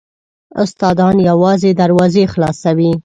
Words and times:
استادان 0.63 1.15
یوازې 1.29 1.71
دروازې 1.81 2.23
خلاصوي. 2.33 2.91